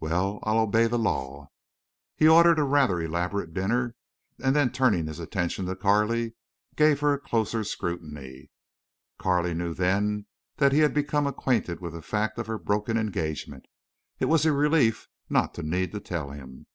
[0.00, 1.48] "Well, I'll obey the law."
[2.14, 3.96] He ordered a rather elaborate dinner,
[4.40, 6.34] and then turning his attention to Carley,
[6.76, 8.52] gave her closer scrutiny.
[9.18, 10.26] Carley knew then
[10.58, 13.66] that he had become acquainted with the fact of her broken engagement.
[14.20, 16.66] It was a relief not to need to tell him.